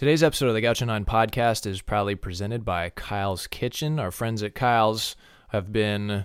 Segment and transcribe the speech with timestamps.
[0.00, 3.98] Today's episode of the Gaucho 9 podcast is proudly presented by Kyle's Kitchen.
[3.98, 5.14] Our friends at Kyle's
[5.48, 6.24] have been,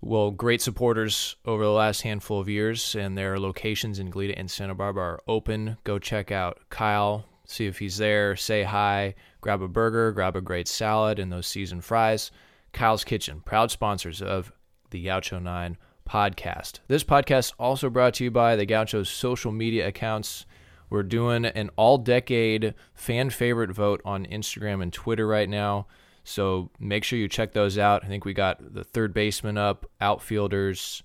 [0.00, 4.50] well, great supporters over the last handful of years, and their locations in Goleta and
[4.50, 5.76] Santa Barbara are open.
[5.84, 10.40] Go check out Kyle, see if he's there, say hi, grab a burger, grab a
[10.40, 12.30] great salad, and those seasoned fries.
[12.72, 14.54] Kyle's Kitchen, proud sponsors of
[14.88, 15.76] the Gaucho 9
[16.08, 16.78] podcast.
[16.88, 20.46] This podcast also brought to you by the Gaucho's social media accounts.
[20.92, 25.86] We're doing an all decade fan favorite vote on Instagram and Twitter right now.
[26.22, 28.04] So make sure you check those out.
[28.04, 31.02] I think we got the third baseman up, outfielders,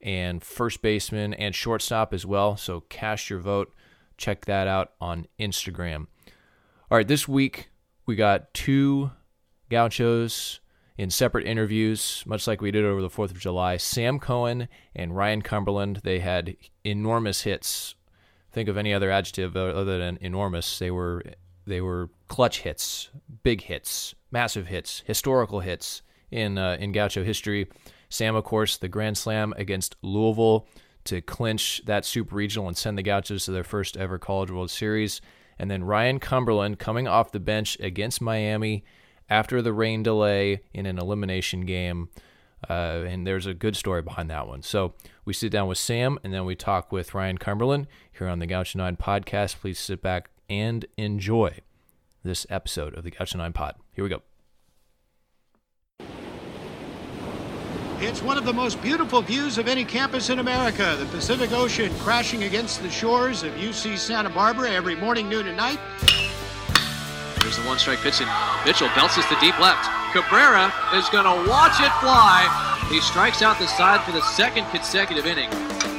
[0.00, 2.56] and first baseman and shortstop as well.
[2.56, 3.72] So cast your vote.
[4.16, 6.08] Check that out on Instagram.
[6.90, 7.70] All right, this week
[8.06, 9.12] we got two
[9.70, 10.58] gauchos
[10.96, 13.76] in separate interviews, much like we did over the 4th of July.
[13.76, 17.94] Sam Cohen and Ryan Cumberland, they had enormous hits
[18.52, 20.78] think of any other adjective other than enormous.
[20.78, 21.22] They were
[21.66, 23.10] they were clutch hits,
[23.42, 27.68] big hits, massive hits, historical hits in uh, in Gaucho history.
[28.08, 30.66] Sam, of course, the grand slam against Louisville
[31.04, 34.70] to clinch that super regional and send the Gauchos to their first ever College World
[34.70, 35.20] Series.
[35.58, 38.84] And then Ryan Cumberland coming off the bench against Miami
[39.28, 42.08] after the rain delay in an elimination game.
[42.68, 44.62] Uh, and there's a good story behind that one.
[44.62, 48.38] So we sit down with Sam and then we talk with Ryan Cumberland here on
[48.38, 49.56] the Gaucho 9 podcast.
[49.60, 51.58] Please sit back and enjoy
[52.24, 53.76] this episode of the Gaucho 9 pod.
[53.92, 54.22] Here we go.
[58.00, 60.94] It's one of the most beautiful views of any campus in America.
[60.98, 65.56] The Pacific Ocean crashing against the shores of UC Santa Barbara every morning, noon, and
[65.56, 65.80] night.
[67.48, 68.28] Here's the one strike pitch, and
[68.68, 69.88] Mitchell bounces to deep left.
[70.12, 72.44] Cabrera is going to watch it fly.
[72.92, 75.48] He strikes out the side for the second consecutive inning.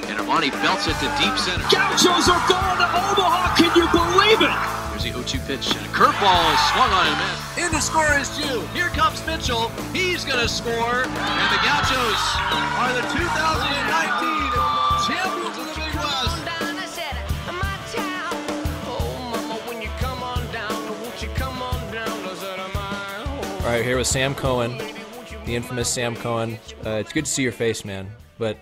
[0.06, 1.66] And Armani belts it to deep center.
[1.74, 3.58] Gauchos are going to Omaha.
[3.58, 4.54] Can you believe it?
[4.94, 7.66] Here's the 0-2 pitch, and a curveball is swung on him.
[7.66, 8.62] In to score is Jew.
[8.78, 9.74] Here comes Mitchell.
[9.90, 11.02] He's going to score.
[11.02, 12.22] And the Gauchos
[12.78, 14.54] are the 2019
[15.10, 15.39] champions
[23.70, 24.80] All right, here with Sam Cohen,
[25.46, 26.58] the infamous Sam Cohen.
[26.84, 28.10] Uh, it's good to see your face, man.
[28.40, 28.58] But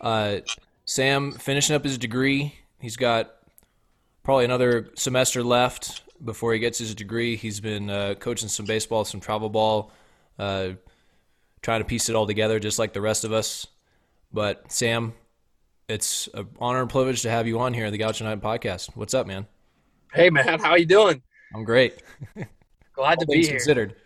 [0.00, 0.38] uh,
[0.86, 2.54] Sam finishing up his degree.
[2.80, 3.34] He's got
[4.22, 7.36] probably another semester left before he gets his degree.
[7.36, 9.92] He's been uh, coaching some baseball, some travel ball,
[10.38, 10.70] uh,
[11.60, 13.66] trying to piece it all together, just like the rest of us.
[14.32, 15.12] But Sam,
[15.86, 18.88] it's an honor and privilege to have you on here on the Gaucho 9 podcast.
[18.94, 19.46] What's up, man?
[20.14, 21.20] Hey, man, how you doing?
[21.54, 22.02] I'm great.
[22.94, 23.50] Glad to be here.
[23.50, 23.96] Considered.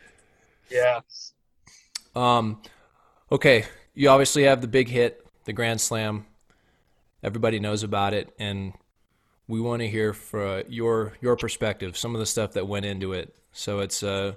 [0.71, 1.01] Yeah.
[2.15, 2.63] Um,
[3.31, 3.65] okay,
[3.95, 6.27] you obviously have the big hit, the Grand Slam.
[7.23, 8.73] Everybody knows about it, and
[9.47, 13.13] we want to hear for your your perspective, some of the stuff that went into
[13.13, 13.35] it.
[13.53, 14.35] So it's uh,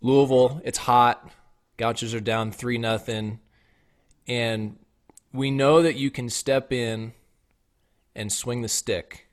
[0.00, 0.60] Louisville.
[0.64, 1.30] It's hot.
[1.76, 3.38] Gauchos are down three nothing,
[4.26, 4.78] and
[5.32, 7.12] we know that you can step in
[8.16, 9.27] and swing the stick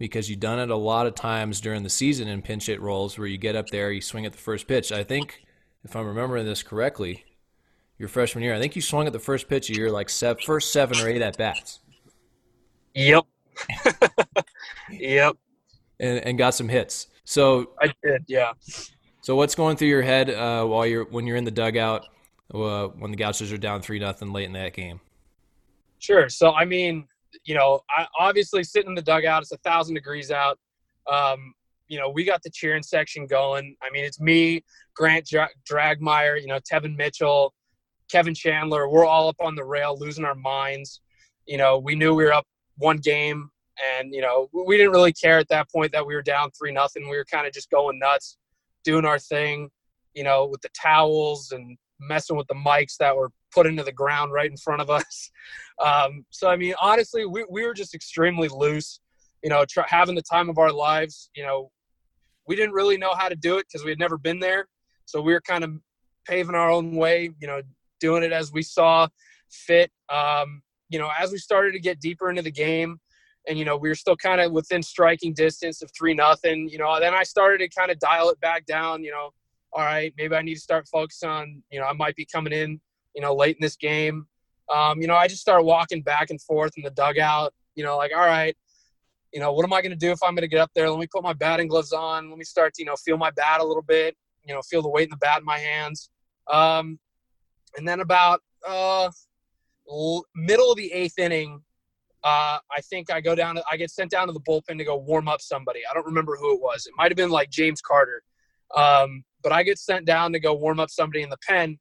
[0.00, 3.18] because you've done it a lot of times during the season in pinch hit roles
[3.18, 4.90] where you get up there, you swing at the first pitch.
[4.90, 5.44] I think,
[5.84, 7.26] if I'm remembering this correctly,
[7.98, 10.72] your freshman year, I think you swung at the first pitch of your like first
[10.72, 11.80] seven or eight at bats.
[12.94, 13.26] Yep.
[14.90, 15.36] yep.
[16.00, 17.08] And, and got some hits.
[17.24, 18.52] So I did, yeah.
[19.20, 22.06] So what's going through your head uh, while you're when you're in the dugout
[22.54, 24.98] uh, when the Gauchos are down three nothing late in that game?
[25.98, 26.30] Sure.
[26.30, 27.06] So I mean,
[27.44, 30.58] you know, I, obviously sitting in the dugout, it's a thousand degrees out.
[31.10, 31.54] Um,
[31.88, 33.74] you know, we got the cheering section going.
[33.82, 34.64] I mean, it's me,
[34.94, 37.52] Grant Dra- Dragmeyer, you know, Tevin Mitchell,
[38.10, 38.88] Kevin Chandler.
[38.88, 41.00] We're all up on the rail, losing our minds.
[41.46, 42.46] You know, we knew we were up
[42.76, 43.50] one game,
[43.98, 46.72] and you know, we didn't really care at that point that we were down three
[46.72, 47.08] nothing.
[47.08, 48.36] We were kind of just going nuts,
[48.84, 49.68] doing our thing.
[50.14, 53.92] You know, with the towels and messing with the mics that were put into the
[53.92, 55.30] ground right in front of us.
[55.82, 59.00] Um, so, I mean, honestly, we, we were just extremely loose,
[59.42, 61.30] you know, tr- having the time of our lives.
[61.34, 61.70] You know,
[62.46, 64.68] we didn't really know how to do it because we had never been there.
[65.06, 65.72] So we were kind of
[66.26, 67.62] paving our own way, you know,
[67.98, 69.08] doing it as we saw
[69.50, 69.90] fit.
[70.10, 70.60] Um,
[70.90, 73.00] you know, as we started to get deeper into the game,
[73.48, 76.68] and you know, we were still kind of within striking distance of three nothing.
[76.68, 79.02] You know, then I started to kind of dial it back down.
[79.02, 79.30] You know,
[79.72, 81.62] all right, maybe I need to start focusing on.
[81.70, 82.80] You know, I might be coming in
[83.14, 84.26] you know, late in this game.
[84.72, 87.96] Um, you know, I just started walking back and forth in the dugout, you know,
[87.96, 88.56] like, all right,
[89.32, 90.88] you know, what am I going to do if I'm going to get up there?
[90.88, 92.28] Let me put my batting gloves on.
[92.28, 94.82] Let me start to, you know, feel my bat a little bit, you know, feel
[94.82, 96.10] the weight in the bat in my hands.
[96.50, 96.98] Um,
[97.76, 99.10] and then about uh,
[99.88, 101.62] l- middle of the eighth inning,
[102.22, 103.54] uh, I think I go down.
[103.54, 105.80] To, I get sent down to the bullpen to go warm up somebody.
[105.90, 106.86] I don't remember who it was.
[106.86, 108.22] It might have been like James Carter.
[108.76, 111.78] Um, but I get sent down to go warm up somebody in the pen,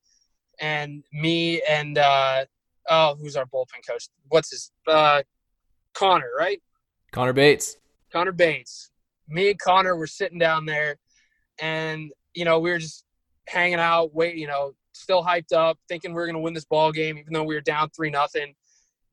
[0.60, 2.46] and me and uh,
[2.90, 4.08] oh, who's our bullpen coach?
[4.30, 5.24] What's his uh,
[5.94, 6.62] Connor, right?
[7.12, 7.78] Connor Bates.
[8.12, 8.92] Connor Bates.
[9.28, 10.98] Me and Connor were sitting down there,
[11.60, 13.06] and you know we were just
[13.48, 16.92] hanging out, wait, you know, still hyped up, thinking we were gonna win this ball
[16.92, 18.54] game, even though we were down three nothing.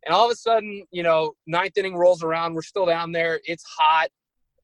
[0.04, 2.54] And all of a sudden, you know, ninth inning rolls around.
[2.54, 3.40] We're still down there.
[3.44, 4.08] It's hot.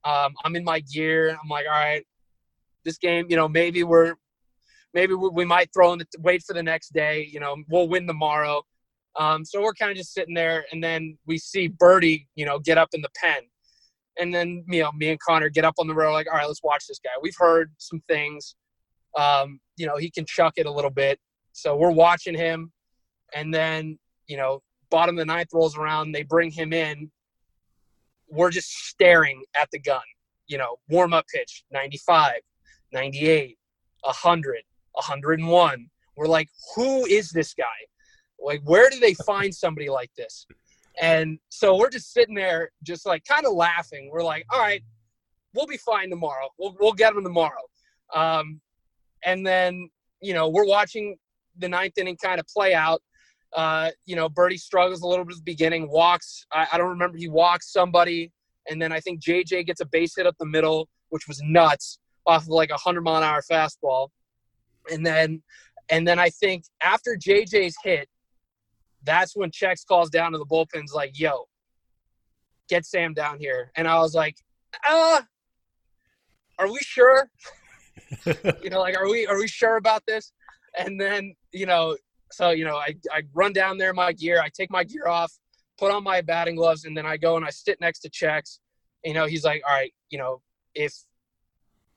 [0.05, 1.31] Um, I'm in my gear.
[1.31, 2.05] I'm like, all right,
[2.85, 4.15] this game, you know, maybe we're,
[4.95, 7.29] maybe we might throw in the, wait for the next day.
[7.31, 8.63] You know, we'll win tomorrow.
[9.19, 12.59] Um, so we're kind of just sitting there, and then we see Burdi, you know,
[12.59, 13.43] get up in the pen,
[14.19, 16.47] and then you know, me and Connor get up on the road, like, all right,
[16.47, 17.11] let's watch this guy.
[17.21, 18.55] We've heard some things.
[19.19, 21.19] Um, you know, he can chuck it a little bit.
[21.53, 22.73] So we're watching him,
[23.35, 23.99] and then
[24.29, 27.11] you know, bottom of the ninth rolls around, they bring him in.
[28.31, 30.01] We're just staring at the gun.
[30.47, 32.41] You know, warm up pitch, 95,
[32.93, 33.59] 98,
[34.01, 34.63] 100,
[34.95, 35.87] 101.
[36.17, 37.65] We're like, who is this guy?
[38.39, 40.47] Like, where do they find somebody like this?
[41.01, 44.11] And so we're just sitting there, just like kind of laughing.
[44.13, 44.83] We're like, all right,
[45.55, 46.49] we'll be fine tomorrow.
[46.59, 47.63] We'll, we'll get him tomorrow.
[48.15, 48.61] Um,
[49.25, 49.89] and then,
[50.21, 51.17] you know, we're watching
[51.59, 53.03] the ninth inning kind of play out.
[53.55, 56.47] Uh, you know, Burdi struggles a little bit at the beginning, walks.
[56.53, 57.19] I, I don't remember.
[57.19, 58.33] He walks somebody.
[58.69, 61.99] And then I think JJ gets a base hit up the middle, which was nuts
[62.27, 64.09] off of like a 100 mile an hour fastball.
[64.91, 65.43] And then,
[65.89, 68.09] and then I think after JJ's hit,
[69.05, 71.47] that's when Chex calls down to the bullpen's like, yo,
[72.69, 73.71] get Sam down here.
[73.77, 74.37] And I was like,
[74.89, 75.21] uh,
[76.59, 77.29] are we sure?
[78.63, 80.33] you know, like, are we, are we sure about this?
[80.79, 81.97] And then, you know,
[82.31, 85.33] so, you know, I, I run down there my gear, I take my gear off,
[85.79, 88.59] put on my batting gloves, and then I go and I sit next to Chex.
[89.05, 90.41] You know, he's like, all right, you know,
[90.75, 90.95] if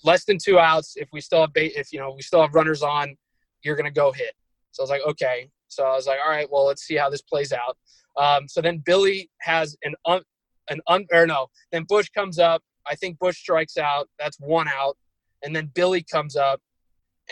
[0.05, 2.53] less than two outs, if we still have, ba- if, you know, we still have
[2.53, 3.15] runners on,
[3.63, 4.33] you're to go hit.
[4.71, 5.49] So I was like, okay.
[5.67, 7.77] So I was like, all right, well, let's see how this plays out.
[8.17, 10.21] Um, so then Billy has an un,
[10.69, 12.61] an un, or no, then Bush comes up.
[12.87, 14.07] I think Bush strikes out.
[14.19, 14.97] That's one out.
[15.43, 16.61] And then Billy comes up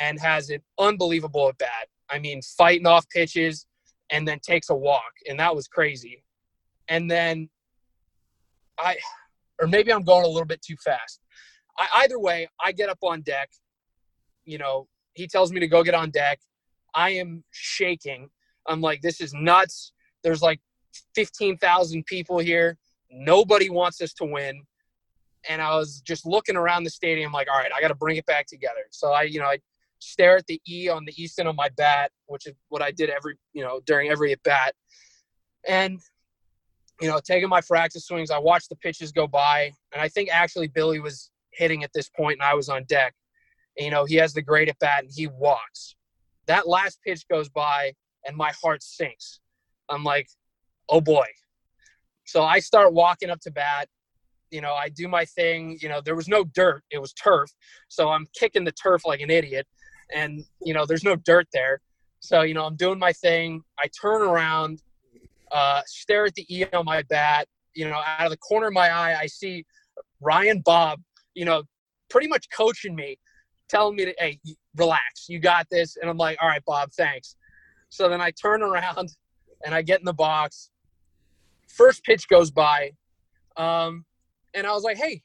[0.02, 1.88] and has an unbelievable at bat.
[2.10, 3.66] I mean, fighting off pitches
[4.10, 5.14] and then takes a walk.
[5.30, 6.24] And that was crazy.
[6.90, 7.50] And then
[8.80, 8.98] I,
[9.62, 11.20] or maybe I'm going a little bit too fast.
[11.78, 13.50] I, either way, I get up on deck.
[14.46, 16.40] You know, he tells me to go get on deck.
[16.94, 18.30] I am shaking.
[18.68, 19.94] I'm like, this is nuts.
[20.24, 20.60] There's like
[21.16, 22.78] 15,000 people here.
[23.12, 24.64] Nobody wants us to win.
[25.50, 28.18] And I was just looking around the stadium, like, all right, I got to bring
[28.18, 28.86] it back together.
[28.92, 29.58] So I, you know, I
[30.00, 33.10] stare at the E on the Easton on my bat, which is what I did
[33.10, 34.74] every, you know, during every at bat.
[35.68, 36.00] And,
[37.02, 39.72] you know, taking my practice swings, I watched the pitches go by.
[39.92, 43.14] And I think actually Billy was hitting at this point and I was on deck.
[43.78, 45.96] And, you know, he has the great at bat and he walks.
[46.48, 47.94] That last pitch goes by
[48.26, 49.40] and my heart sinks.
[49.90, 50.28] I'm like,
[50.90, 51.26] oh boy.
[52.26, 53.88] So I start walking up to bat.
[54.52, 55.78] You know, I do my thing.
[55.82, 57.50] You know, there was no dirt, it was turf.
[57.88, 59.68] So I'm kicking the turf like an idiot.
[60.16, 61.82] And, you know, there's no dirt there.
[62.20, 63.62] So, you know, I'm doing my thing.
[63.80, 64.82] I turn around,
[65.52, 67.48] uh, stare at the E on my bat.
[67.74, 69.66] You know, out of the corner of my eye, I see
[70.22, 71.02] Ryan Bob,
[71.36, 71.64] you know,
[72.10, 73.18] pretty much coaching me,
[73.70, 74.40] telling me to, hey,
[74.76, 75.98] relax, you got this.
[76.00, 77.36] And I'm like, all right, Bob, thanks.
[77.90, 79.10] So then I turn around
[79.66, 80.70] and I get in the box.
[81.68, 82.92] First pitch goes by.
[83.58, 84.06] Um,
[84.54, 85.22] and I was like, hey,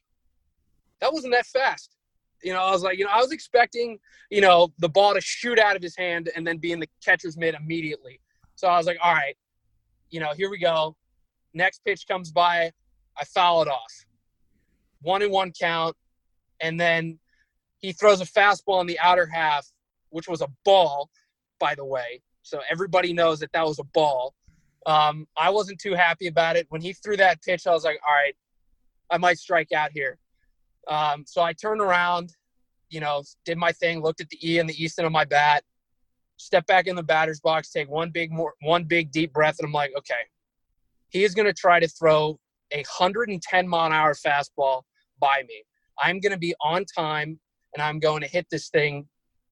[1.00, 1.94] that wasn't that fast.
[2.42, 3.98] You know, I was like, you know, I was expecting,
[4.30, 6.88] you know, the ball to shoot out of his hand and then be in the
[7.04, 8.20] catcher's mitt immediately.
[8.54, 9.36] So I was like, all right,
[10.10, 10.96] you know, here we go.
[11.54, 12.70] Next pitch comes by.
[13.16, 14.04] I foul it off.
[15.02, 15.96] One and one count.
[16.60, 17.18] And then
[17.78, 19.66] he throws a fastball in the outer half,
[20.10, 21.10] which was a ball,
[21.58, 22.22] by the way.
[22.42, 24.34] So everybody knows that that was a ball.
[24.86, 26.66] Um, I wasn't too happy about it.
[26.70, 28.34] When he threw that pitch, I was like, all right,
[29.10, 30.18] I might strike out here.
[30.88, 32.34] Um, so I turned around,
[32.88, 35.62] you know, did my thing, looked at the E and the Easton on my bat,
[36.36, 39.66] step back in the batter's box, take one big more one big deep breath, and
[39.66, 40.14] I'm like, okay,
[41.10, 42.38] he is gonna try to throw
[42.72, 44.82] a 110 mile an hour fastball
[45.20, 45.64] by me.
[46.02, 47.38] I'm gonna be on time
[47.74, 49.06] and I'm going to hit this thing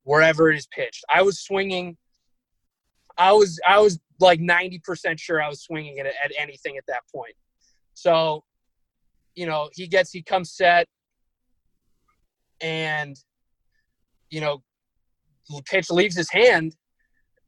[0.05, 1.05] wherever it is pitched.
[1.13, 1.97] I was swinging.
[3.19, 7.01] I was I was like 90% sure I was swinging it at anything at that
[7.15, 7.35] point.
[7.95, 8.45] So,
[9.35, 10.87] you know, he gets he comes set
[12.61, 13.17] and
[14.31, 14.63] you know,
[15.51, 16.77] the pitch leaves his hand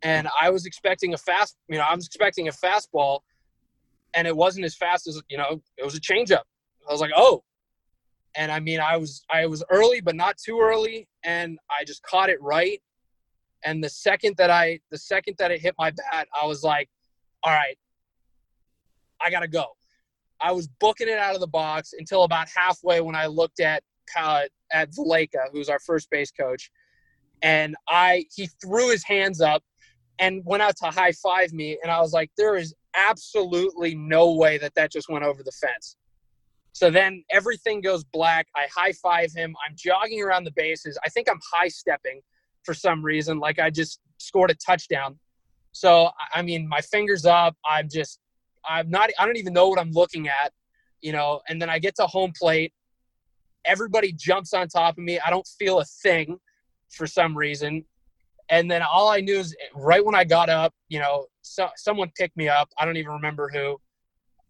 [0.02, 3.20] and I was expecting a fast, you know, I was expecting a fastball
[4.14, 5.60] and it wasn't as fast as you know.
[5.76, 6.42] It was a changeup.
[6.88, 7.42] I was like, oh,
[8.38, 12.02] and I mean, I was I was early, but not too early, and I just
[12.04, 12.80] caught it right.
[13.64, 16.88] And the second that I the second that it hit my bat, I was like,
[17.42, 17.76] all right,
[19.20, 19.66] I gotta go.
[20.40, 23.82] I was booking it out of the box until about halfway when I looked at
[24.16, 24.42] uh,
[24.72, 26.70] at Valaika, who's our first base coach,
[27.42, 29.64] and I he threw his hands up
[30.20, 34.34] and went out to high five me, and I was like, there is absolutely no
[34.34, 35.96] way that that just went over the fence.
[36.78, 38.46] So then everything goes black.
[38.54, 39.52] I high five him.
[39.66, 40.96] I'm jogging around the bases.
[41.04, 42.20] I think I'm high stepping
[42.62, 45.18] for some reason, like I just scored a touchdown.
[45.72, 47.56] So I mean, my fingers up.
[47.68, 48.20] I'm just,
[48.64, 49.10] I'm not.
[49.18, 50.52] I don't even know what I'm looking at,
[51.00, 51.40] you know.
[51.48, 52.72] And then I get to home plate.
[53.64, 55.18] Everybody jumps on top of me.
[55.18, 56.38] I don't feel a thing
[56.90, 57.84] for some reason.
[58.50, 62.12] And then all I knew is right when I got up, you know, so, someone
[62.16, 62.68] picked me up.
[62.78, 63.72] I don't even remember who.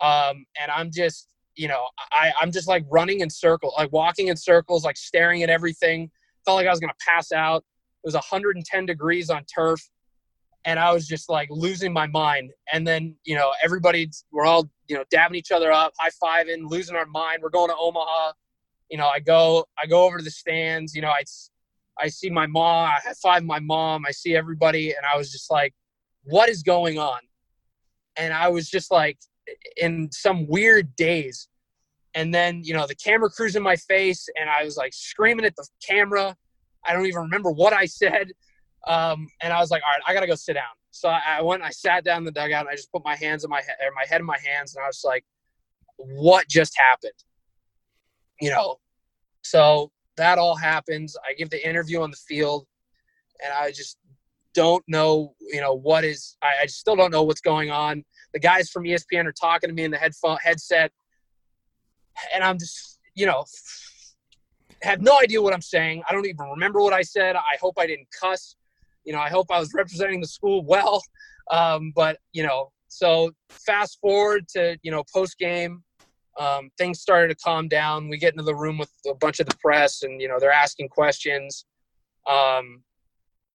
[0.07, 1.27] Um, and I'm just,
[1.59, 5.43] you know, I, I'm just like running in circles, like walking in circles, like staring
[5.43, 6.09] at everything.
[6.45, 7.65] Felt like I was going to pass out.
[8.05, 9.81] It was 110 degrees on turf.
[10.65, 12.53] And I was just like losing my mind.
[12.73, 16.71] And then, you know, everybody, we're all, you know, dabbing each other up, high fiving,
[16.71, 17.43] losing our mind.
[17.43, 18.33] We're going to Omaha.
[18.89, 20.95] You know, I go, I go over to the stands.
[20.95, 21.25] You know, I,
[21.99, 22.87] I see my mom.
[22.87, 24.05] I high five my mom.
[24.07, 25.75] I see everybody, and I was just like,
[26.23, 27.19] "What is going on?"
[28.17, 29.19] And I was just like,
[29.77, 31.49] in some weird daze.
[32.15, 35.45] And then, you know, the camera crews in my face, and I was like screaming
[35.45, 36.35] at the camera.
[36.85, 38.33] I don't even remember what I said.
[38.87, 40.65] Um, and I was like, all right, I gotta go sit down.
[40.91, 43.15] So I, I went, I sat down in the dugout, and I just put my
[43.15, 45.25] hands in my head, or my head in my hands, and I was like,
[45.97, 47.13] what just happened?
[48.41, 48.77] You know.
[49.43, 51.17] So that all happens.
[51.29, 52.67] I give the interview on the field,
[53.45, 53.99] and I just
[54.55, 56.37] don't know, you know, what is.
[56.43, 59.75] I, I still don't know what's going on the guys from ESPN are talking to
[59.75, 60.93] me in the headphone headset,
[62.35, 63.45] and I'm just, you know,
[64.83, 66.03] have no idea what I'm saying.
[66.09, 67.37] I don't even remember what I said.
[67.37, 68.57] I hope I didn't cuss.
[69.05, 71.03] You know, I hope I was representing the school well.
[71.51, 75.83] Um, but you know, so fast forward to you know post game,
[76.39, 78.09] um, things started to calm down.
[78.09, 80.53] We get into the room with a bunch of the press, and you know they're
[80.53, 81.65] asking questions,
[82.29, 82.83] um,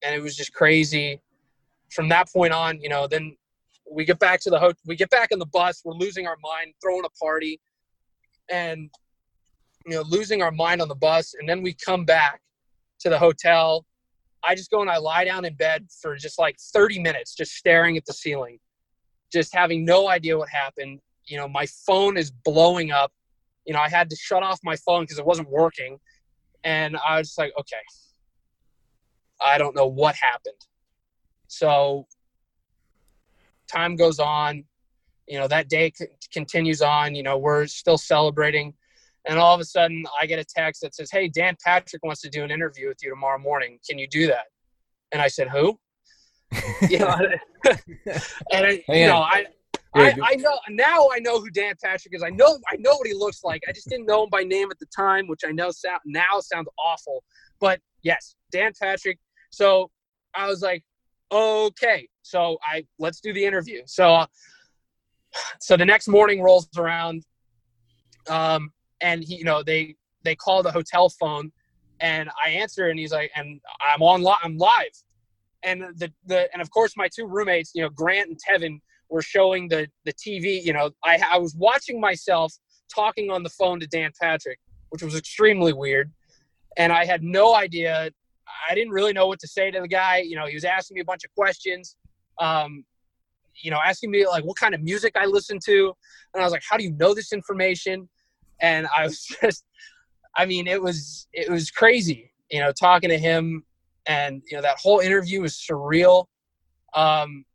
[0.03, 1.21] and it was just crazy.
[1.91, 3.37] From that point on, you know, then
[3.89, 4.79] we get back to the hotel.
[4.85, 5.81] We get back in the bus.
[5.83, 7.59] We're losing our mind, throwing a party,
[8.49, 8.89] and
[9.85, 11.33] you know, losing our mind on the bus.
[11.39, 12.41] And then we come back
[13.01, 13.85] to the hotel.
[14.43, 17.53] I just go and I lie down in bed for just like 30 minutes, just
[17.53, 18.59] staring at the ceiling,
[19.31, 20.99] just having no idea what happened.
[21.25, 23.11] You know, my phone is blowing up.
[23.65, 25.97] You know, I had to shut off my phone because it wasn't working.
[26.65, 27.77] And I was like, okay,
[29.41, 30.59] I don't know what happened.
[31.47, 32.07] So
[33.73, 34.63] time goes on,
[35.27, 38.73] you know, that day c- continues on, you know, we're still celebrating.
[39.25, 42.21] And all of a sudden, I get a text that says, Hey, Dan Patrick wants
[42.21, 43.79] to do an interview with you tomorrow morning.
[43.87, 44.45] Can you do that?
[45.11, 45.79] And I said, Who?
[46.89, 47.15] you know,
[47.65, 49.45] and I, you know, I,
[49.95, 52.23] I, I, know now I know who Dan Patrick is.
[52.23, 53.61] I know I know what he looks like.
[53.67, 56.39] I just didn't know him by name at the time, which I know sound, now
[56.41, 57.23] sounds awful.
[57.59, 59.19] But yes, Dan Patrick.
[59.51, 59.89] So
[60.35, 60.83] I was like,
[61.31, 63.81] okay, so I let's do the interview.
[63.85, 64.25] So,
[65.59, 67.23] so the next morning rolls around,
[68.29, 71.51] um, and he, you know, they they call the hotel phone,
[71.99, 74.93] and I answer, and he's like, and I'm on, li- I'm live,
[75.63, 79.21] and the the and of course my two roommates, you know, Grant and Tevin, were
[79.21, 80.63] showing the the TV.
[80.63, 82.53] You know, I I was watching myself
[82.93, 86.11] talking on the phone to Dan Patrick, which was extremely weird,
[86.77, 88.11] and I had no idea
[88.69, 90.17] I didn't really know what to say to the guy.
[90.17, 91.95] You know, he was asking me a bunch of questions.
[92.39, 92.83] Um,
[93.61, 95.93] you know, asking me like what kind of music I listen to,
[96.33, 98.09] and I was like, "How do you know this information?"
[98.61, 99.63] And I was just,
[100.35, 102.31] I mean, it was it was crazy.
[102.49, 103.63] You know, talking to him,
[104.05, 106.25] and you know that whole interview was surreal.
[106.95, 107.45] Um,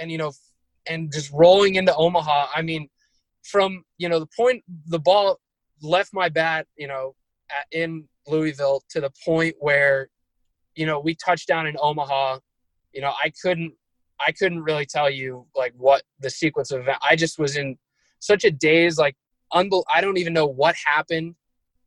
[0.00, 0.32] and you know,
[0.88, 2.48] and just rolling into Omaha.
[2.54, 2.88] I mean,
[3.44, 5.38] from you know the point the ball
[5.82, 7.14] left my bat, you know,
[7.72, 10.08] in Louisville to the point where
[10.78, 12.38] you know, we touched down in Omaha.
[12.92, 13.74] You know, I couldn't
[14.24, 16.98] I couldn't really tell you like what the sequence of event.
[17.08, 17.76] I just was in
[18.20, 19.16] such a daze, like
[19.52, 21.34] unbel- I don't even know what happened.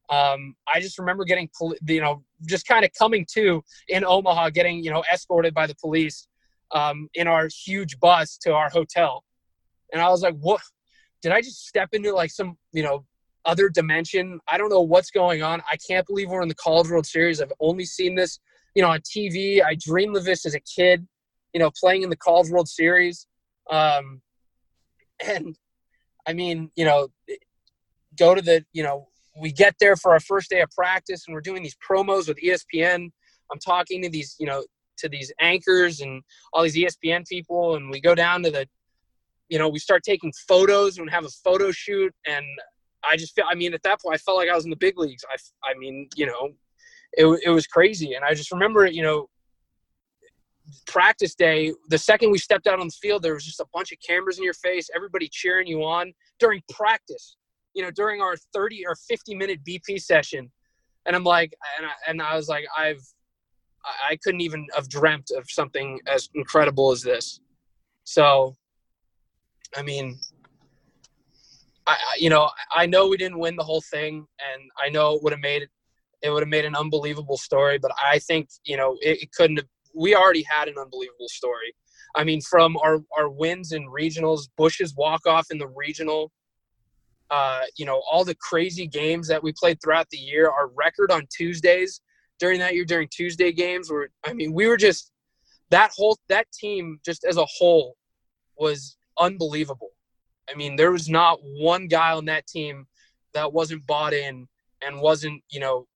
[0.09, 1.49] Um, I just remember getting,
[1.87, 5.75] you know, just kind of coming to in Omaha, getting, you know, escorted by the
[5.75, 6.27] police
[6.73, 9.23] um, in our huge bus to our hotel.
[9.93, 10.61] And I was like, what?
[11.21, 13.05] Did I just step into like some, you know,
[13.45, 14.39] other dimension?
[14.49, 15.61] I don't know what's going on.
[15.71, 17.41] I can't believe we're in the College World Series.
[17.41, 18.39] I've only seen this
[18.75, 19.63] you know, on TV.
[19.63, 21.07] I dreamed of this as a kid,
[21.53, 23.27] you know, playing in the College World Series.
[23.69, 24.21] Um,
[25.25, 25.55] and
[26.27, 27.09] I mean, you know,
[28.17, 29.07] go to the, you know,
[29.39, 32.37] we get there for our first day of practice and we're doing these promos with
[32.37, 33.11] ESPN.
[33.51, 34.63] I'm talking to these, you know,
[34.97, 36.21] to these anchors and
[36.53, 38.67] all these ESPN people, and we go down to the,
[39.49, 42.13] you know, we start taking photos and have a photo shoot.
[42.25, 42.45] And
[43.03, 44.77] I just feel, I mean, at that point, I felt like I was in the
[44.77, 45.23] big leagues.
[45.29, 46.51] I, I mean, you know,
[47.13, 48.13] it, it was crazy.
[48.13, 49.27] And I just remember, you know,
[50.87, 53.91] practice day, the second we stepped out on the field, there was just a bunch
[53.91, 57.35] of cameras in your face, everybody cheering you on during practice,
[57.73, 60.51] you know, during our 30 or 50 minute BP session.
[61.05, 63.01] And I'm like, and I, and I was like, I've,
[64.07, 67.39] I couldn't even have dreamt of something as incredible as this.
[68.03, 68.55] So,
[69.75, 70.19] I mean,
[71.87, 75.23] I, you know, I know we didn't win the whole thing, and I know it
[75.23, 75.67] would have made
[76.21, 77.77] it, would have made an unbelievable story.
[77.77, 81.73] But I think, you know, it, it couldn't have we already had an unbelievable story.
[82.15, 86.31] I mean, from our, our wins in regionals, Bush's walk off in the regional,
[87.29, 91.11] uh, you know, all the crazy games that we played throughout the year, our record
[91.11, 92.01] on Tuesdays
[92.39, 95.11] during that year, during Tuesday games were, I mean, we were just,
[95.69, 97.95] that whole, that team just as a whole
[98.57, 99.91] was unbelievable.
[100.51, 102.87] I mean, there was not one guy on that team
[103.33, 104.47] that wasn't bought in
[104.85, 105.87] and wasn't, you know,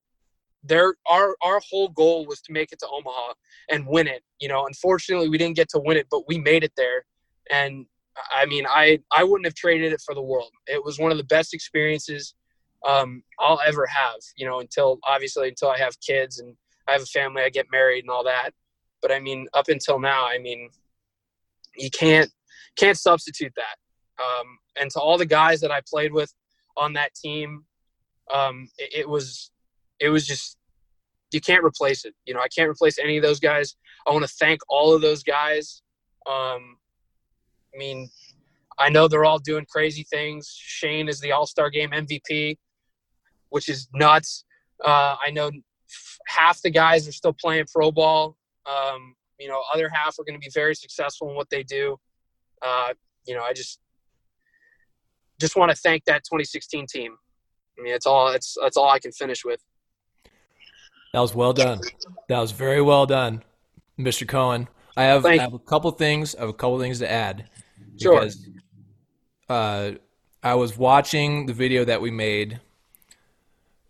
[0.67, 3.33] there our our whole goal was to make it to Omaha
[3.69, 4.23] and win it.
[4.39, 7.05] You know, unfortunately we didn't get to win it, but we made it there.
[7.51, 7.85] And
[8.31, 10.51] I mean, I I wouldn't have traded it for the world.
[10.67, 12.33] It was one of the best experiences
[12.87, 14.19] um, I'll ever have.
[14.35, 16.55] You know, until obviously until I have kids and
[16.87, 18.51] I have a family, I get married and all that.
[19.01, 20.69] But I mean, up until now, I mean,
[21.75, 22.31] you can't
[22.75, 23.77] can't substitute that.
[24.23, 26.33] Um, and to all the guys that I played with
[26.77, 27.65] on that team,
[28.33, 29.51] um, it, it was
[29.99, 30.57] it was just
[31.31, 32.13] you can't replace it.
[32.25, 33.75] You know, I can't replace any of those guys.
[34.07, 35.81] I want to thank all of those guys.
[36.27, 36.77] Um,
[37.73, 38.09] I mean,
[38.77, 40.55] I know they're all doing crazy things.
[40.57, 42.57] Shane is the All Star Game MVP,
[43.49, 44.45] which is nuts.
[44.83, 45.51] Uh, I know
[46.27, 48.37] half the guys are still playing pro ball.
[48.65, 51.97] Um, you know, other half are going to be very successful in what they do.
[52.61, 52.93] Uh,
[53.27, 53.79] you know, I just
[55.39, 57.15] just want to thank that 2016 team.
[57.77, 59.61] I mean, it's all it's that's all I can finish with.
[61.15, 61.79] That was well done.
[62.27, 63.41] That was very well done,
[63.97, 64.27] Mr.
[64.27, 64.67] Cohen.
[64.97, 66.35] I have, I have a couple things.
[66.35, 67.47] I have a couple things to add.
[67.97, 68.19] Sure.
[68.19, 68.45] Because,
[69.47, 69.91] uh,
[70.43, 72.59] I was watching the video that we made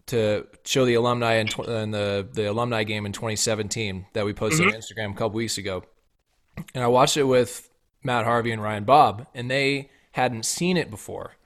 [0.05, 4.67] to show the alumni in, tw- the the alumni game in 2017 that we posted
[4.67, 4.75] mm-hmm.
[4.75, 5.83] on Instagram a couple weeks ago,
[6.75, 7.71] and I watched it with
[8.03, 11.37] Matt Harvey and Ryan Bob, and they hadn't seen it before.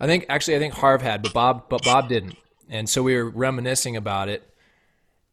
[0.00, 2.36] I think actually I think Harv had, but Bob but Bob didn't,
[2.68, 4.50] and so we were reminiscing about it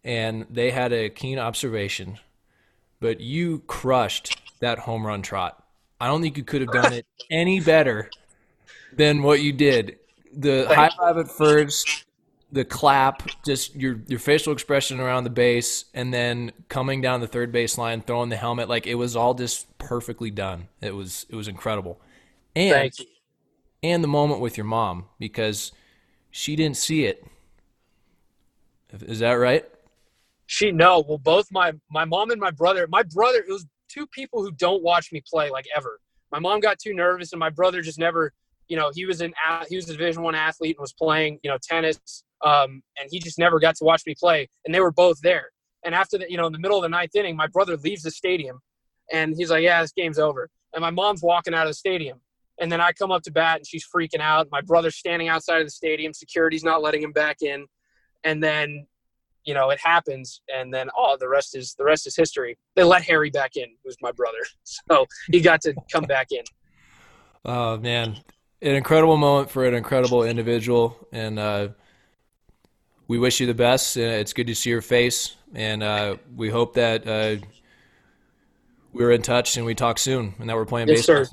[0.03, 2.19] and they had a keen observation,
[2.99, 5.63] but you crushed that home run trot.
[5.99, 8.09] I don't think you could have done it any better
[8.93, 9.99] than what you did.
[10.33, 12.05] The high five at first,
[12.51, 17.27] the clap, just your your facial expression around the base, and then coming down the
[17.27, 20.67] third baseline, throwing the helmet, like it was all just perfectly done.
[20.81, 21.99] It was it was incredible.
[22.55, 22.91] And
[23.83, 25.71] and the moment with your mom because
[26.29, 27.25] she didn't see it.
[29.01, 29.65] Is that right?
[30.51, 34.05] She no well both my my mom and my brother my brother it was two
[34.07, 35.99] people who don't watch me play like ever.
[36.31, 38.33] My mom got too nervous and my brother just never
[38.67, 39.33] you know he was an
[39.69, 41.97] he was a division one athlete and was playing you know tennis
[42.43, 45.47] um, and he just never got to watch me play and they were both there.
[45.85, 48.03] And after that you know in the middle of the ninth inning my brother leaves
[48.03, 48.59] the stadium
[49.11, 50.49] and he's like yeah this game's over.
[50.73, 52.19] And my mom's walking out of the stadium
[52.59, 54.49] and then i come up to bat and she's freaking out.
[54.51, 56.13] My brother's standing outside of the stadium.
[56.13, 57.67] Security's not letting him back in.
[58.23, 58.85] And then
[59.43, 62.57] you know, it happens, and then oh, the rest is the rest is history.
[62.75, 66.43] They let Harry back in, who's my brother, so he got to come back in.
[67.43, 68.17] Oh man,
[68.61, 71.69] an incredible moment for an incredible individual, and uh,
[73.07, 73.97] we wish you the best.
[73.97, 77.45] It's good to see your face, and uh, we hope that uh,
[78.93, 81.25] we're in touch and we talk soon, and that we're playing yes, baseball.
[81.25, 81.31] Sir.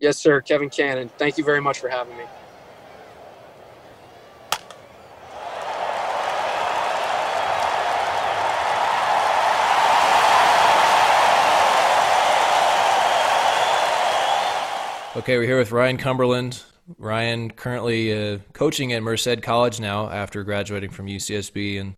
[0.00, 0.40] Yes, sir.
[0.40, 1.08] Kevin Cannon.
[1.16, 2.24] Thank you very much for having me.
[15.22, 16.64] Okay, we're here with Ryan Cumberland.
[16.98, 21.94] Ryan currently uh, coaching at Merced College now after graduating from UCSB, and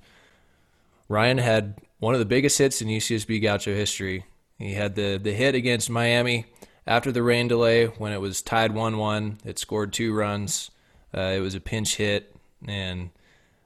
[1.08, 4.26] Ryan had one of the biggest hits in UCSB Gaucho history.
[4.58, 6.44] He had the the hit against Miami
[6.86, 9.38] after the rain delay when it was tied one one.
[9.42, 10.70] It scored two runs.
[11.16, 12.36] Uh, it was a pinch hit,
[12.68, 13.08] and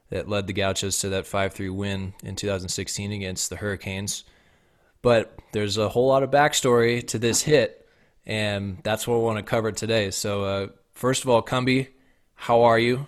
[0.09, 4.23] that led the Gauchos to that five three win in 2016 against the Hurricanes.
[5.01, 7.78] But there's a whole lot of backstory to this hit
[8.25, 10.11] and that's what we want to cover today.
[10.11, 11.87] So, uh, first of all, Cumby,
[12.35, 13.07] how are you?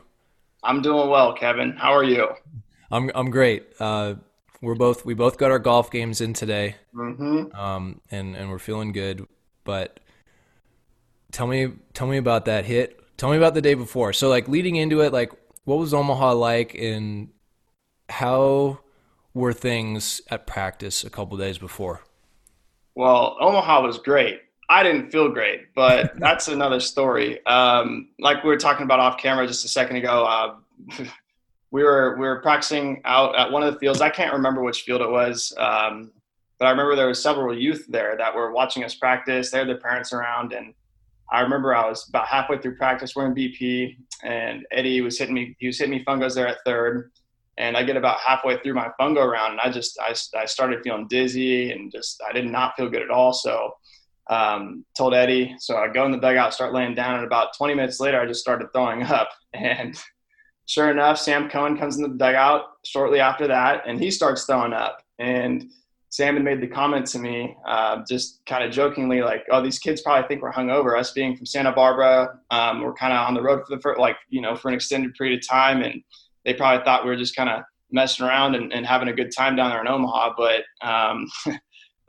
[0.63, 1.71] I'm doing well, Kevin.
[1.74, 2.30] How are you?
[2.91, 3.67] I'm I'm great.
[3.80, 4.15] Uh,
[4.62, 7.56] we're both we both got our golf games in today, mm-hmm.
[7.56, 9.28] um, and and we're feeling good.
[9.63, 10.00] But
[11.32, 13.00] tell me tell me about that hit.
[13.17, 14.13] Tell me about the day before.
[14.13, 15.32] So like leading into it, like
[15.63, 17.30] what was Omaha like, and
[18.10, 18.80] how
[19.34, 22.02] were things at practice a couple days before?
[22.95, 24.41] Well, Omaha was great.
[24.72, 27.46] I didn't feel great, but that's another story.
[27.46, 30.56] Um, like we were talking about off camera just a second ago, uh,
[31.72, 34.00] we were we were practicing out at one of the fields.
[34.00, 36.14] I can't remember which field it was, um,
[36.58, 39.52] but I remember there were several youth there that were watching us practice.
[39.52, 40.74] They had their parents around, and
[41.30, 43.14] I remember I was about halfway through practice.
[43.14, 45.54] We're in BP, and Eddie was hitting me.
[45.60, 47.12] He was hitting me fungos there at third,
[47.58, 50.82] and I get about halfway through my fungo round, and I just I, I started
[50.82, 53.34] feeling dizzy and just I did not feel good at all.
[53.34, 53.76] So
[54.30, 55.56] um, told Eddie.
[55.60, 58.26] So I go in the dugout, start laying down, and about 20 minutes later, I
[58.26, 59.30] just started throwing up.
[59.54, 60.02] And
[60.66, 64.72] sure enough, Sam Cohen comes in the dugout shortly after that, and he starts throwing
[64.72, 65.04] up.
[65.20, 65.70] And
[66.10, 69.78] Sam had made the comment to me, uh, just kind of jokingly, like, "Oh, these
[69.78, 70.98] kids probably think we're hungover.
[70.98, 74.00] Us being from Santa Barbara, um, we're kind of on the road for the first,
[74.00, 76.02] like, you know, for an extended period of time, and
[76.46, 79.32] they probably thought we were just kind of messing around and, and, having a good
[79.36, 80.34] time down there in Omaha.
[80.38, 81.28] But um,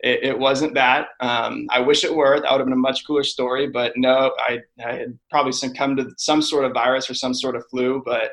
[0.02, 1.08] it, it, wasn't that.
[1.20, 2.40] Um, I wish it were.
[2.40, 3.68] That would have been a much cooler story.
[3.68, 7.54] But no, I, I had probably succumbed to some sort of virus or some sort
[7.54, 8.02] of flu.
[8.04, 8.32] But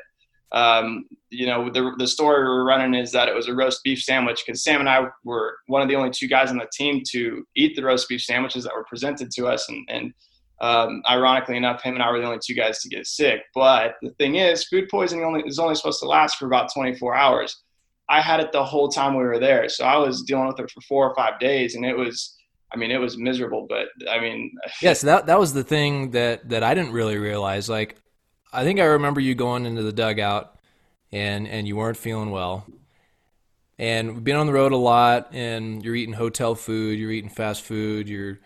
[0.52, 4.02] um, you know, the, the story we're running is that it was a roast beef
[4.02, 7.02] sandwich because Sam and I were one of the only two guys on the team
[7.12, 9.68] to eat the roast beef sandwiches that were presented to us.
[9.68, 10.14] And, and
[10.60, 13.42] um, ironically enough, him and I were the only two guys to get sick.
[13.54, 17.14] But the thing is, food poisoning only is only supposed to last for about 24
[17.14, 17.62] hours.
[18.10, 20.70] I had it the whole time we were there, so I was dealing with it
[20.70, 22.36] for four or five days, and it was.
[22.72, 25.64] I mean, it was miserable, but I mean, yes, yeah, so that that was the
[25.64, 27.68] thing that that I didn't really realize.
[27.68, 27.96] Like,
[28.52, 30.56] I think I remember you going into the dugout,
[31.10, 32.66] and and you weren't feeling well,
[33.78, 37.30] and we've been on the road a lot, and you're eating hotel food, you're eating
[37.30, 38.38] fast food, you're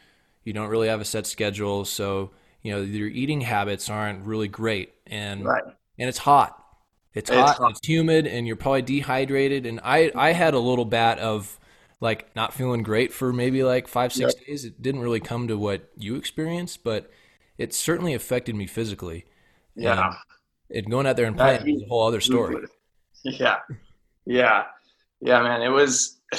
[0.45, 2.31] you don't really have a set schedule, so
[2.63, 5.65] you know your eating habits aren't really great, and right.
[5.99, 6.64] and it's hot.
[7.15, 7.71] It's, it's hot, hot.
[7.71, 9.67] it's humid, and you're probably dehydrated.
[9.67, 11.59] And I I had a little bat of
[12.01, 14.47] like not feeling great for maybe like five six yep.
[14.47, 14.65] days.
[14.65, 17.11] It didn't really come to what you experienced, but
[17.57, 19.27] it certainly affected me physically.
[19.77, 20.15] Yeah,
[20.71, 22.57] and, and going out there and playing is a whole other story.
[23.27, 23.61] Yeah,
[24.27, 24.65] yeah,
[25.23, 25.63] yeah, man.
[25.63, 26.21] It was.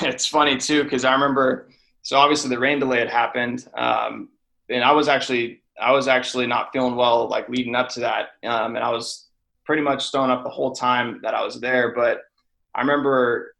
[0.00, 1.68] It's funny too because I remember
[2.02, 4.28] so obviously the rain delay had happened, um,
[4.68, 8.30] and I was actually I was actually not feeling well like leading up to that,
[8.44, 9.28] um, and I was
[9.64, 11.94] pretty much stone up the whole time that I was there.
[11.94, 12.20] But
[12.74, 13.54] I remember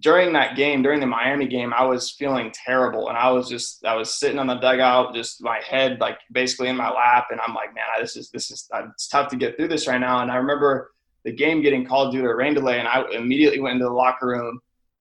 [0.00, 3.84] during that game, during the Miami game, I was feeling terrible, and I was just
[3.84, 7.40] I was sitting on the dugout, just my head like basically in my lap, and
[7.40, 10.20] I'm like, man, this is this is it's tough to get through this right now.
[10.20, 10.92] And I remember
[11.24, 13.92] the game getting called due to a rain delay, and I immediately went into the
[13.92, 14.60] locker room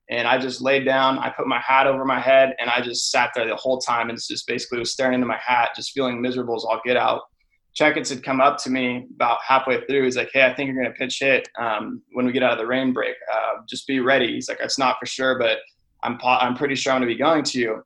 [0.10, 1.20] and I just laid down.
[1.20, 4.10] I put my hat over my head, and I just sat there the whole time,
[4.10, 7.22] and just basically was staring into my hat, just feeling miserable as all get out.
[7.78, 10.04] Checketts had come up to me about halfway through.
[10.04, 12.54] He's like, "Hey, I think you're going to pitch hit um, when we get out
[12.54, 13.16] of the rain break.
[13.32, 15.60] Uh, just be ready." He's like, "It's not for sure, but
[16.04, 17.84] I'm I'm pretty sure I'm going to be going to you."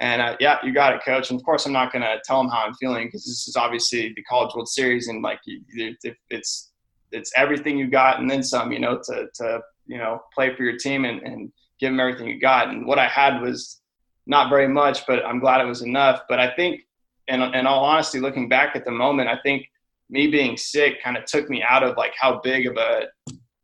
[0.00, 1.30] And uh, yeah, you got it, coach.
[1.30, 3.56] And of course, I'm not going to tell him how I'm feeling because this is
[3.56, 6.72] obviously the College World Series, and like it's
[7.12, 8.72] it's everything you got and then some.
[8.72, 12.28] You know, to to you know play for your team and and give them everything
[12.28, 12.68] you got.
[12.68, 13.80] And what I had was
[14.26, 16.22] not very much, but I'm glad it was enough.
[16.28, 16.82] But I think,
[17.28, 19.66] in, in all honesty, looking back at the moment, I think
[20.10, 23.06] me being sick kind of took me out of like how big of a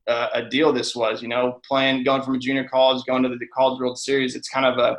[0.08, 1.20] uh, a deal this was.
[1.20, 4.34] You know, playing, going from a junior college, going to the College World Series.
[4.34, 4.96] It's kind of a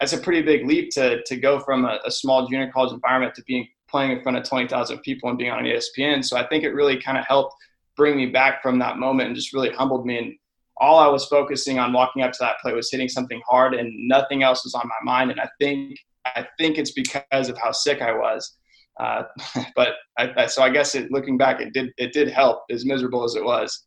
[0.00, 3.34] that's a pretty big leap to to go from a, a small junior college environment
[3.36, 6.24] to being playing in front of twenty thousand people and being on ESPN.
[6.24, 7.54] So I think it really kind of helped
[7.96, 10.34] bring me back from that moment and just really humbled me and
[10.82, 13.92] all I was focusing on walking up to that play was hitting something hard, and
[14.08, 15.30] nothing else was on my mind.
[15.30, 18.56] And I think I think it's because of how sick I was.
[18.98, 19.24] Uh,
[19.76, 22.84] but I, I, so I guess it, looking back, it did it did help, as
[22.84, 23.86] miserable as it was.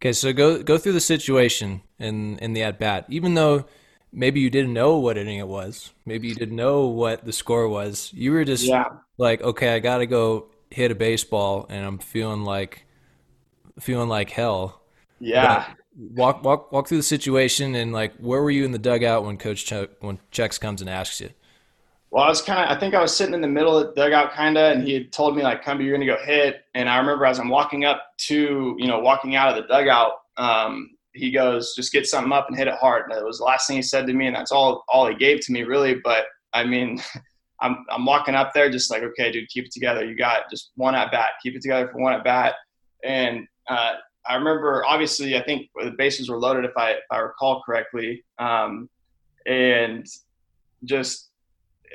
[0.00, 3.06] Okay, so go go through the situation in in the at bat.
[3.08, 3.64] Even though
[4.12, 7.68] maybe you didn't know what inning it was, maybe you didn't know what the score
[7.68, 8.10] was.
[8.14, 8.84] You were just yeah.
[9.18, 12.84] like, okay, I got to go hit a baseball, and I'm feeling like
[13.80, 14.82] feeling like hell.
[15.20, 15.66] Yeah.
[15.68, 19.24] But walk walk walk through the situation and like where were you in the dugout
[19.24, 21.30] when coach Ch- when Chex comes and asks you
[22.14, 23.92] well i was kind of i think i was sitting in the middle of the
[24.00, 26.88] dugout kind of and he had told me like come you're gonna go hit and
[26.88, 30.90] i remember as i'm walking up to you know walking out of the dugout um,
[31.12, 33.66] he goes just get something up and hit it hard and it was the last
[33.66, 36.26] thing he said to me and that's all all he gave to me really but
[36.54, 37.00] i mean
[37.60, 40.04] I'm, I'm walking up there just like, okay, dude, keep it together.
[40.04, 41.30] You got just one at bat.
[41.42, 42.56] Keep it together for one at bat.
[43.04, 43.92] And uh,
[44.26, 48.22] I remember, obviously, I think the bases were loaded, if I if I recall correctly.
[48.38, 48.90] Um,
[49.46, 50.06] and
[50.84, 51.30] just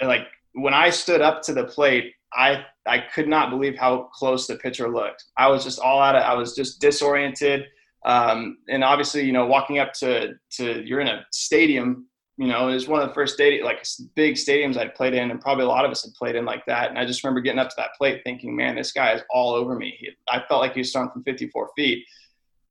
[0.03, 4.47] like when I stood up to the plate, I I could not believe how close
[4.47, 5.25] the pitcher looked.
[5.37, 6.23] I was just all out of.
[6.23, 7.65] I was just disoriented.
[8.05, 12.05] Um, and obviously, you know, walking up to to you're in a stadium.
[12.37, 13.85] You know, it was one of the first stadium like
[14.15, 16.65] big stadiums I'd played in, and probably a lot of us had played in like
[16.67, 16.89] that.
[16.89, 19.53] And I just remember getting up to that plate, thinking, "Man, this guy is all
[19.53, 22.05] over me." He, I felt like he was throwing from 54 feet.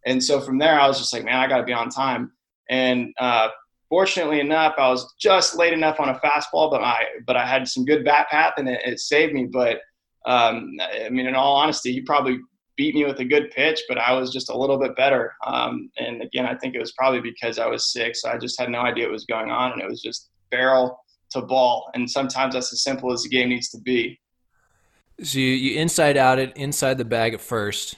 [0.06, 2.32] And so from there, I was just like, "Man, I got to be on time."
[2.70, 3.48] And uh,
[3.88, 7.68] fortunately enough, I was just late enough on a fastball, but I but I had
[7.68, 9.46] some good bat path, and it, it saved me.
[9.50, 9.78] But
[10.26, 12.38] um, I mean, in all honesty, he probably
[12.76, 15.34] beat me with a good pitch, but I was just a little bit better.
[15.46, 18.58] Um, and again, I think it was probably because I was sick, so I just
[18.58, 20.98] had no idea what was going on, and it was just barrel
[21.30, 21.90] to ball.
[21.94, 24.20] And sometimes that's as simple as the game needs to be.
[25.22, 27.96] So you, you inside out it inside the bag at first.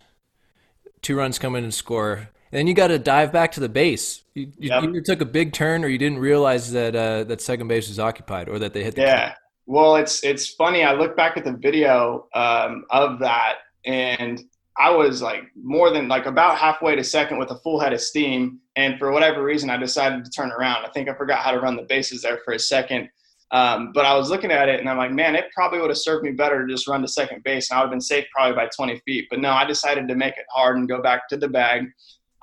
[1.03, 2.31] Two runs come in and score.
[2.53, 4.23] And then you got to dive back to the base.
[4.35, 4.83] You, you yep.
[4.83, 7.99] either took a big turn or you didn't realize that uh, that second base was
[7.99, 9.35] occupied or that they hit the yeah.
[9.67, 10.83] Well, it's it's funny.
[10.83, 14.43] I look back at the video um, of that, and
[14.77, 18.01] I was like more than like about halfway to second with a full head of
[18.01, 18.59] steam.
[18.77, 20.85] And for whatever reason, I decided to turn around.
[20.85, 23.11] I think I forgot how to run the bases there for a second.
[23.53, 25.99] Um, but I was looking at it and I'm like, man, it probably would have
[25.99, 28.25] served me better to just run to second base and I would have been safe
[28.33, 29.27] probably by 20 feet.
[29.29, 31.87] But no, I decided to make it hard and go back to the bag.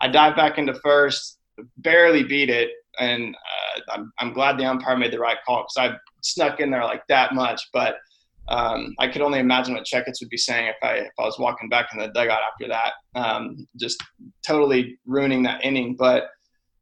[0.02, 1.40] I dive back into first,
[1.78, 2.70] barely beat it.
[3.00, 6.72] And uh, I'm, I'm glad the umpire made the right call because I snuck in
[6.72, 7.62] there like that much.
[7.72, 7.98] But
[8.50, 11.38] um, I could only imagine what Checketts would be saying if I if I was
[11.38, 12.94] walking back in the dugout after that.
[13.16, 14.02] Um, just
[14.46, 15.96] totally ruining that inning.
[15.96, 16.30] But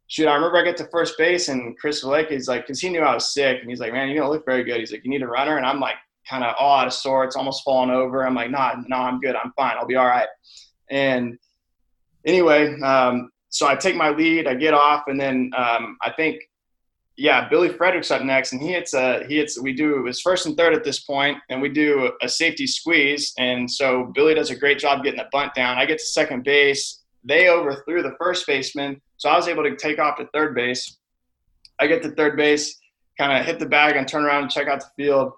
[0.07, 2.89] shoot, I remember I get to first base and Chris Lake is like, because he
[2.89, 4.79] knew I was sick, and he's like, man, you don't look very good.
[4.79, 5.95] He's like, you need a runner, and I'm like,
[6.29, 8.25] kind of all out of sorts, almost falling over.
[8.25, 9.35] I'm like, nah, no, nah, I'm good.
[9.35, 9.75] I'm fine.
[9.77, 10.27] I'll be all right.
[10.89, 11.37] And
[12.25, 16.41] anyway, um, so I take my lead, I get off, and then um, I think
[17.17, 19.59] yeah, Billy Fredrick's up next, and he hits a he hits.
[19.59, 23.33] We do his first and third at this point, and we do a safety squeeze,
[23.37, 25.77] and so Billy does a great job getting the bunt down.
[25.77, 27.03] I get to second base.
[27.23, 30.97] They overthrew the first baseman, so I was able to take off to third base.
[31.79, 32.77] I get to third base,
[33.17, 35.31] kind of hit the bag and turn around and check out the field,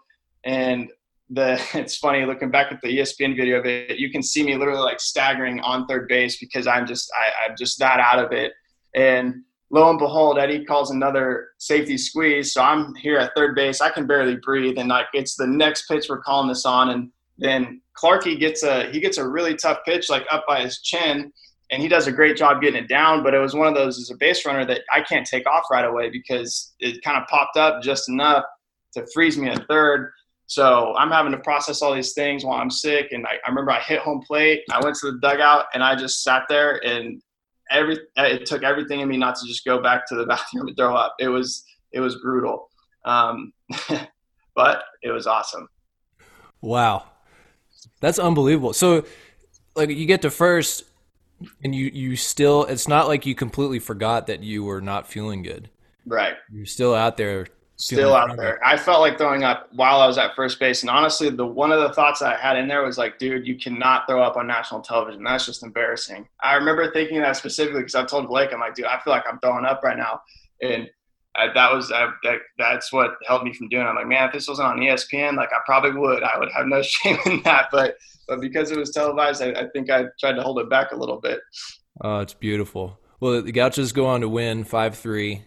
[0.44, 0.90] and
[1.30, 3.98] the it's funny looking back at the ESPN video of it.
[3.98, 7.56] You can see me literally like staggering on third base because I'm just I, I'm
[7.58, 8.54] just that out of it,
[8.96, 12.54] and lo and behold, Eddie calls another safety squeeze.
[12.54, 13.82] So I'm here at third base.
[13.82, 17.12] I can barely breathe, and like it's the next pitch we're calling this on, and
[17.38, 21.32] then Clarky gets a he gets a really tough pitch like up by his chin,
[21.72, 23.24] and he does a great job getting it down.
[23.24, 25.66] But it was one of those as a base runner that I can't take off
[25.72, 28.46] right away because it kind of popped up just enough
[28.94, 30.12] to freeze me at third.
[30.48, 33.12] So I'm having to process all these things while I'm sick.
[33.12, 34.62] And I, I remember I hit home plate.
[34.72, 37.22] I went to the dugout and I just sat there and
[37.70, 40.78] every it took everything in me not to just go back to the bathroom and
[40.78, 41.16] throw up.
[41.20, 42.70] It was it was brutal,
[43.06, 43.54] um,
[44.56, 45.68] but it was awesome.
[46.62, 47.06] Wow,
[48.00, 48.74] that's unbelievable.
[48.74, 49.06] So,
[49.76, 50.84] like, you get to first,
[51.64, 52.66] and you you still.
[52.66, 55.70] It's not like you completely forgot that you were not feeling good.
[56.06, 56.36] Right.
[56.52, 58.64] You're still out there still out there.
[58.66, 61.72] I felt like throwing up while I was at first base, and honestly, the one
[61.72, 64.48] of the thoughts I had in there was like, dude, you cannot throw up on
[64.48, 65.24] national television.
[65.24, 66.28] That's just embarrassing.
[66.42, 69.24] I remember thinking that specifically because I told Blake, I'm like, dude, I feel like
[69.30, 70.22] I'm throwing up right now,
[70.62, 70.90] and
[71.36, 73.86] I, that was I, that, that's what helped me from doing.
[73.86, 73.90] it.
[73.90, 76.24] I'm like, man, if this wasn't on ESPN, like I probably would.
[76.24, 77.96] I would have no shame in that, but
[78.28, 80.96] but because it was televised, I, I think I tried to hold it back a
[80.96, 81.40] little bit.
[82.02, 83.00] Oh, it's beautiful.
[83.20, 85.44] Well, the Gauchos go on to win five three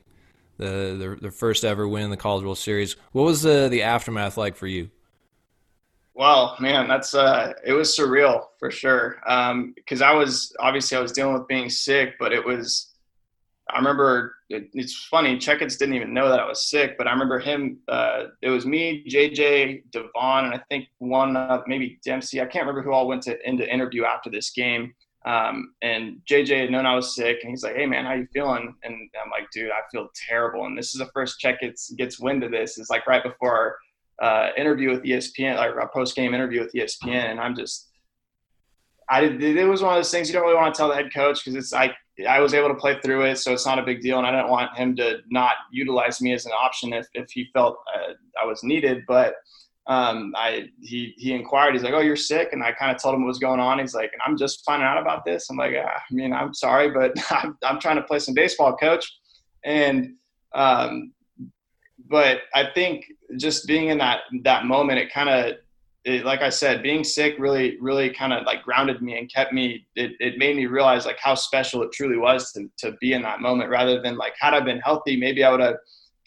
[0.61, 2.97] the their, their first ever win in the College World Series.
[3.13, 4.91] What was the the aftermath like for you?
[6.15, 9.17] Well, man, that's uh, it was surreal for sure.
[9.25, 12.87] Because um, I was obviously I was dealing with being sick, but it was.
[13.73, 15.37] I remember it, it's funny.
[15.37, 17.79] Checketts didn't even know that I was sick, but I remember him.
[17.87, 22.41] Uh, it was me, JJ, Devon, and I think one uh, maybe Dempsey.
[22.41, 24.93] I can't remember who all went to into interview after this game.
[25.27, 28.27] Um, and JJ had known I was sick, and he's like, "Hey man, how you
[28.33, 32.19] feeling?" And I'm like, "Dude, I feel terrible." And this is the first Checketts gets
[32.19, 32.79] wind of this.
[32.79, 33.77] It's like right before
[34.21, 37.89] our uh, interview with ESPN, like our post game interview with ESPN, and I'm just,
[39.11, 41.13] I it was one of those things you don't really want to tell the head
[41.13, 41.93] coach because it's like
[42.27, 44.31] I was able to play through it, so it's not a big deal, and I
[44.31, 48.15] didn't want him to not utilize me as an option if if he felt uh,
[48.43, 49.35] I was needed, but
[49.91, 51.75] um, I he he inquired.
[51.75, 53.81] He's like, "Oh, you're sick," and I kind of told him what was going on.
[53.81, 56.93] He's like, "I'm just finding out about this." I'm like, ah, "I mean, I'm sorry,
[56.93, 59.13] but I'm, I'm trying to play some baseball, coach."
[59.65, 60.15] And
[60.55, 61.13] um,
[62.09, 63.05] but I think
[63.37, 65.57] just being in that that moment, it kind of
[66.05, 69.53] it, like I said, being sick really, really kind of like grounded me and kept
[69.53, 69.89] me.
[69.97, 73.23] It, it made me realize like how special it truly was to, to be in
[73.23, 75.79] that moment, rather than like had I been healthy, maybe I would have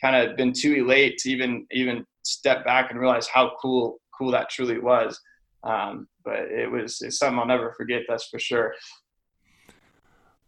[0.02, 4.32] kind of been too elate to even even step back and realize how cool cool
[4.32, 5.20] that truly was.
[5.64, 8.04] Um, but it was it's something I'll never forget.
[8.08, 8.74] That's for sure.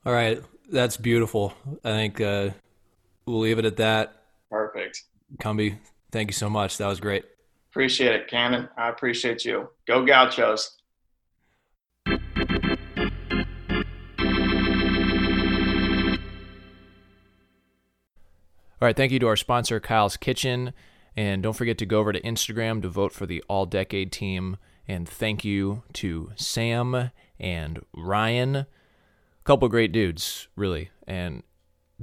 [0.06, 1.54] All right, that's beautiful.
[1.84, 2.50] I think uh,
[3.26, 4.24] we'll leave it at that.
[4.52, 5.04] Perfect.
[5.42, 5.78] Cumby,
[6.12, 6.78] thank you so much.
[6.78, 7.26] That was great.
[7.72, 8.70] Appreciate it, Cannon.
[8.78, 9.70] I appreciate you.
[9.88, 10.78] Go Gauchos.
[18.82, 20.74] All right, thank you to our sponsor, Kyle's Kitchen.
[21.16, 24.58] And don't forget to go over to Instagram to vote for the All Decade team.
[24.88, 28.56] And thank you to Sam and Ryan.
[28.56, 28.68] A
[29.44, 30.92] couple great dudes, really.
[31.08, 31.44] And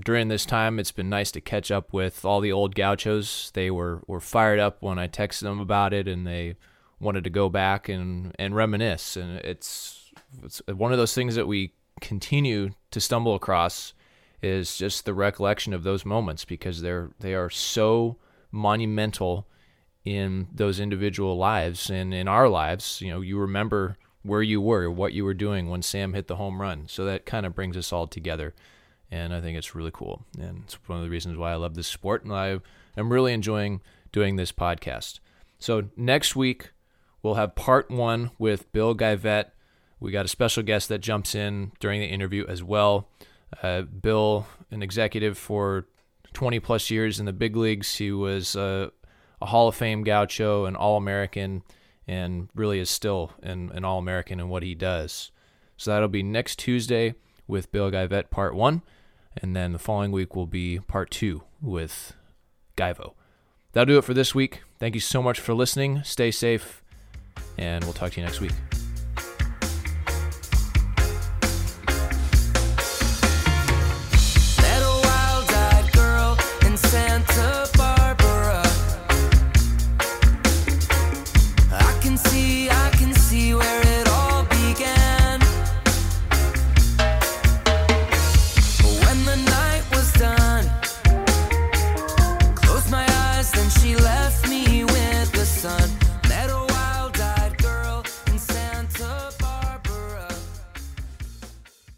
[0.02, 3.50] during this time, it's been nice to catch up with all the old gauchos.
[3.54, 6.56] They were, were fired up when I texted them about it, and they
[6.98, 9.16] wanted to go back and, and reminisce.
[9.16, 10.10] And it's,
[10.42, 13.92] it's one of those things that we continue to stumble across
[14.42, 18.16] is just the recollection of those moments because they're they are so
[18.52, 19.48] monumental
[20.04, 23.00] in those individual lives and in our lives.
[23.00, 26.36] You know, you remember where you were, what you were doing when Sam hit the
[26.36, 26.84] home run.
[26.86, 28.54] So that kind of brings us all together
[29.12, 30.24] and I think it's really cool.
[30.40, 32.58] And it's one of the reasons why I love this sport, and I
[32.96, 35.20] am really enjoying doing this podcast.
[35.58, 36.70] So next week
[37.22, 39.50] we'll have part one with Bill Geivett.
[40.00, 43.08] We got a special guest that jumps in during the interview as well.
[43.62, 45.86] Uh, Bill, an executive for
[46.34, 48.90] 20 plus years in the big leagues, he was uh,
[49.40, 51.62] a Hall of Fame Gaucho, an All American,
[52.06, 55.30] and really is still an, an All American in what he does.
[55.76, 57.14] So that'll be next Tuesday
[57.46, 58.82] with Bill Geivett, part one.
[59.36, 62.14] And then the following week will be part two with
[62.76, 63.14] Guyvo.
[63.72, 64.62] That'll do it for this week.
[64.78, 66.02] Thank you so much for listening.
[66.04, 66.82] Stay safe,
[67.56, 68.52] and we'll talk to you next week.